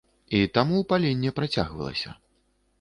[0.37, 2.19] І таму паленне працягвалася.